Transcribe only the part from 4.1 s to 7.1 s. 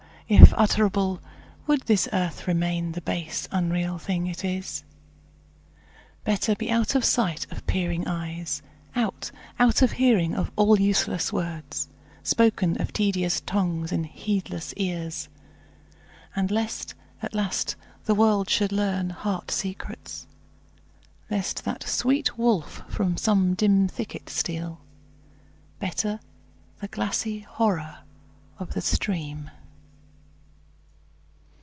it is? Better be out of